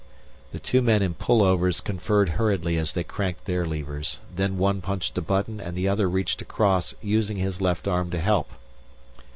[0.51, 5.15] The two men in pullovers conferred hurriedly as they cranked their levers; then one punched
[5.19, 8.49] a button and the other reached across, using his left arm to help.